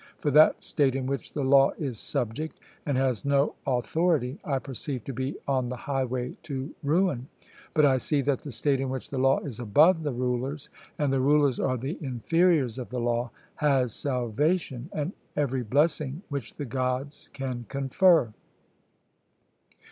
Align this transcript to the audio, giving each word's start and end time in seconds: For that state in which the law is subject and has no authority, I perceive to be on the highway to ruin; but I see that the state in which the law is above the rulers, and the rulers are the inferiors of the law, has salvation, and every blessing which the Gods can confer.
For 0.17 0.31
that 0.31 0.63
state 0.63 0.95
in 0.95 1.05
which 1.05 1.31
the 1.31 1.43
law 1.43 1.73
is 1.77 1.99
subject 1.99 2.59
and 2.87 2.97
has 2.97 3.23
no 3.23 3.53
authority, 3.67 4.39
I 4.43 4.57
perceive 4.57 5.03
to 5.03 5.13
be 5.13 5.35
on 5.47 5.69
the 5.69 5.75
highway 5.77 6.33
to 6.41 6.73
ruin; 6.81 7.27
but 7.75 7.85
I 7.85 7.97
see 7.99 8.21
that 8.21 8.41
the 8.41 8.51
state 8.51 8.79
in 8.81 8.89
which 8.89 9.11
the 9.11 9.19
law 9.19 9.37
is 9.41 9.59
above 9.59 10.01
the 10.01 10.11
rulers, 10.11 10.71
and 10.97 11.13
the 11.13 11.19
rulers 11.21 11.59
are 11.59 11.77
the 11.77 11.99
inferiors 12.01 12.79
of 12.79 12.89
the 12.89 12.99
law, 12.99 13.29
has 13.57 13.93
salvation, 13.93 14.89
and 14.91 15.13
every 15.37 15.61
blessing 15.61 16.23
which 16.29 16.55
the 16.55 16.65
Gods 16.65 17.29
can 17.33 17.67
confer. 17.69 18.33